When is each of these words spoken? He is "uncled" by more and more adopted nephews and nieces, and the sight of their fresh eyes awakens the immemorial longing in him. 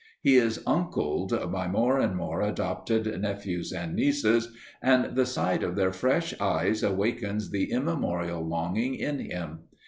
He 0.23 0.37
is 0.37 0.63
"uncled" 0.65 1.29
by 1.51 1.67
more 1.67 1.99
and 1.99 2.15
more 2.15 2.41
adopted 2.41 3.05
nephews 3.21 3.71
and 3.71 3.93
nieces, 3.95 4.51
and 4.81 5.15
the 5.15 5.27
sight 5.27 5.61
of 5.61 5.75
their 5.75 5.93
fresh 5.93 6.33
eyes 6.41 6.81
awakens 6.81 7.51
the 7.51 7.71
immemorial 7.71 8.43
longing 8.43 8.95
in 8.95 9.19
him. 9.19 9.59